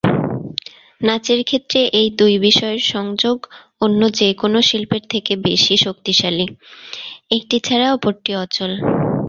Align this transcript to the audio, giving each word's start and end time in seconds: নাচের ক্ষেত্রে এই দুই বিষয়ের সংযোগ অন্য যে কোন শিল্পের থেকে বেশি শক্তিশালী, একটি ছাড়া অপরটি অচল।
নাচের 1.01 1.39
ক্ষেত্রে 1.43 1.79
এই 1.99 2.07
দুই 2.19 2.33
বিষয়ের 2.39 2.83
সংযোগ 2.93 3.37
অন্য 3.81 4.01
যে 4.19 4.29
কোন 4.33 4.53
শিল্পের 4.69 5.03
থেকে 5.09 5.33
বেশি 5.47 5.75
শক্তিশালী, 5.85 6.45
একটি 7.31 7.57
ছাড়া 7.59 7.87
অপরটি 7.93 8.31
অচল। 8.43 8.71